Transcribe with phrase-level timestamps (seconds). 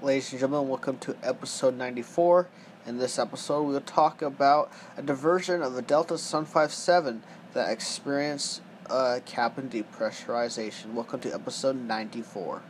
[0.00, 2.46] Ladies and gentlemen, welcome to episode 94.
[2.86, 9.20] In this episode, we'll talk about a diversion of a Delta 757 that experienced a
[9.26, 10.92] cabin depressurization.
[10.92, 12.62] Welcome to episode 94.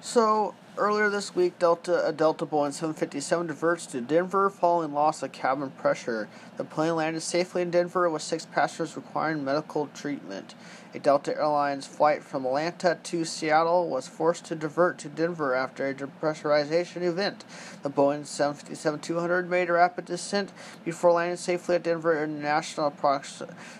[0.00, 5.32] So, earlier this week, Delta a Delta Boeing 757 diverts to Denver following loss of
[5.32, 6.28] cabin pressure.
[6.56, 10.54] The plane landed safely in Denver with six passengers requiring medical treatment.
[10.94, 15.86] A Delta Airlines flight from Atlanta to Seattle was forced to divert to Denver after
[15.86, 17.44] a depressurization event.
[17.82, 20.52] The Boeing 757-200 made a rapid descent
[20.84, 22.94] before landing safely at Denver International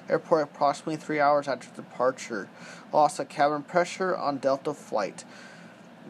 [0.08, 2.48] Airport approximately three hours after departure.
[2.92, 5.24] Loss of cabin pressure on Delta flight.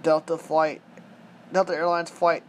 [0.02, 0.82] Delta flight,
[1.56, 2.42] Delta Airlines flight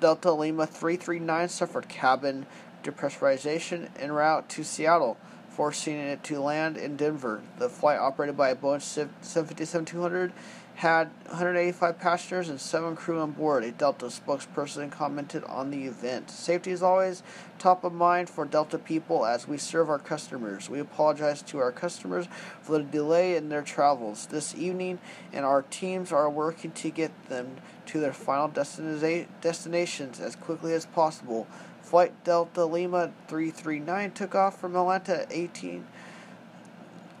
[0.00, 2.46] Delta Lima 339 suffered cabin
[2.82, 5.18] depressurization en route to Seattle,
[5.60, 7.42] forcing it to land in Denver.
[7.58, 8.80] The flight, operated by a Boeing
[9.22, 10.32] 757-200,
[10.76, 13.64] had 185 passengers and 7 crew on board.
[13.64, 16.30] A Delta spokesperson commented on the event.
[16.30, 17.22] Safety is always
[17.58, 20.70] top of mind for Delta people as we serve our customers.
[20.70, 22.26] We apologize to our customers
[22.62, 24.98] for the delay in their travels this evening,
[25.30, 30.72] and our teams are working to get them to their final destina- destinations as quickly
[30.72, 31.46] as possible.
[31.82, 35.86] Flight Delta Lima 339 took off from Atlanta at 18,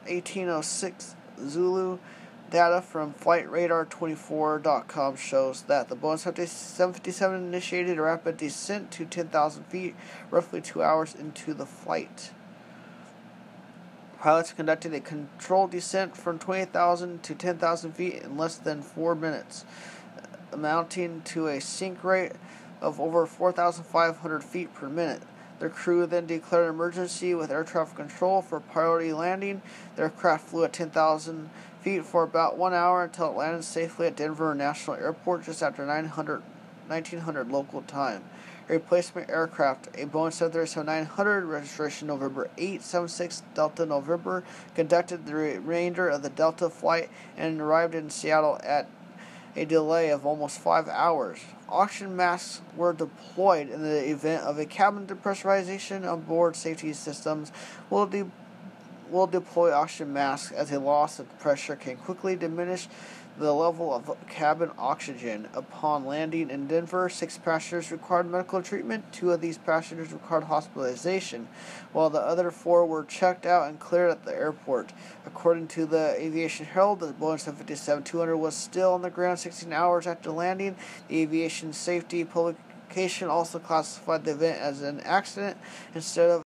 [0.06, 1.16] 1806
[1.46, 1.98] Zulu.
[2.50, 9.94] Data from FlightRadar24.com shows that the Boeing 757 initiated a rapid descent to 10,000 feet
[10.32, 12.32] roughly two hours into the flight.
[14.18, 19.64] Pilots conducted a controlled descent from 28,000 to 10,000 feet in less than four minutes,
[20.52, 22.32] amounting to a sink rate
[22.80, 25.22] of over 4,500 feet per minute.
[25.58, 29.60] Their crew then declared an emergency with air traffic control for priority landing.
[29.94, 31.50] The aircraft flew at 10,000
[31.82, 35.84] feet for about one hour until it landed safely at Denver National Airport just after
[35.84, 36.42] 900,
[36.86, 38.24] 1900 local time.
[38.70, 44.44] A replacement aircraft, a Boeing 737-900, registration November 876 Delta November,
[44.74, 48.88] conducted the remainder of the Delta flight and arrived in Seattle at
[49.56, 51.40] a delay of almost five hours.
[51.70, 57.52] Oxygen masks were deployed in the event of a cabin depressurization on board safety systems.
[57.88, 58.30] Will, de-
[59.10, 62.88] will deploy oxygen masks as a loss of pressure can quickly diminish
[63.38, 65.48] the level of cabin oxygen.
[65.54, 69.12] Upon landing in Denver, six passengers required medical treatment.
[69.12, 71.48] Two of these passengers required hospitalization,
[71.92, 74.92] while the other four were checked out and cleared at the airport.
[75.24, 80.06] According to the Aviation Herald, the Boeing 757-200 was still on the ground 16 hours
[80.06, 80.76] after landing.
[81.08, 85.56] The Aviation Safety publication also classified the event as an accident
[85.94, 86.42] instead of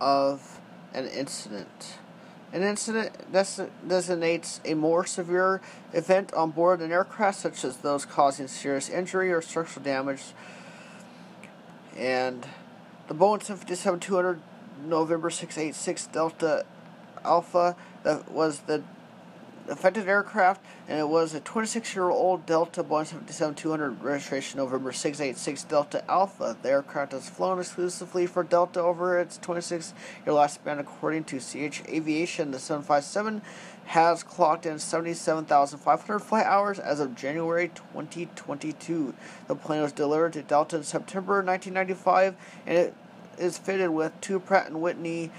[0.00, 0.57] of
[0.94, 1.98] an incident.
[2.52, 3.12] An incident
[3.86, 5.60] designates a more severe
[5.92, 10.22] event on board an aircraft, such as those causing serious injury or structural damage.
[11.96, 12.46] And
[13.08, 14.38] the Boeing 757-200
[14.86, 16.64] November 686 Delta
[17.24, 18.82] Alpha that was the
[19.68, 24.92] affected aircraft, and it was a 26 year old Delta Boeing 757 200 registration November
[24.92, 26.56] 686 Delta Alpha.
[26.60, 29.94] The aircraft has flown exclusively for Delta over its 26
[30.26, 32.50] year lifespan, according to CH Aviation.
[32.50, 33.42] The 757
[33.86, 39.14] has clocked in 77,500 flight hours as of January 2022.
[39.46, 42.36] The plane was delivered to Delta in September 1995,
[42.66, 42.94] and it
[43.38, 45.30] is fitted with two Pratt & Whitney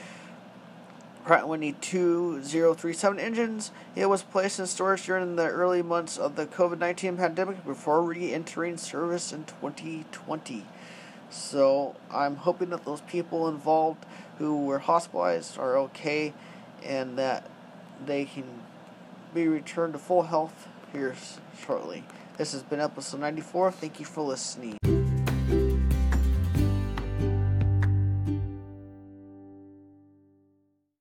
[1.24, 3.72] Pratt & Whitney 2037 engines.
[3.96, 8.78] It was placed in storage during the early months of the COVID-19 pandemic before re-entering
[8.78, 10.66] service in 2020.
[11.30, 14.06] So I'm hoping that those people involved
[14.38, 16.34] who were hospitalized are okay
[16.84, 17.50] and that
[18.06, 18.46] they can
[19.34, 21.16] be returned to full health here
[21.66, 22.04] shortly.
[22.38, 23.72] This has been episode 94.
[23.74, 24.78] Thank you for listening.